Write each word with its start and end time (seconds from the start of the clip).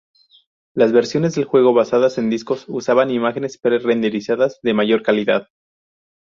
Las 0.73 0.93
versiones 0.93 1.35
del 1.35 1.45
juego 1.45 1.75
basadas 1.75 2.17
en 2.17 2.31
discos 2.31 2.65
usaban 2.67 3.11
imágenes 3.11 3.59
pre-renderizadas 3.59 4.57
de 4.63 4.73
mayor 4.73 5.03
calidad. 5.03 5.49